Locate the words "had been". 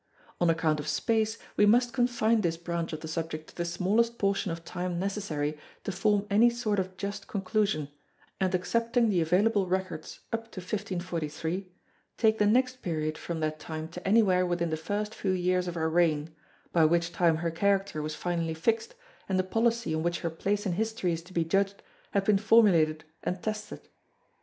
22.09-22.39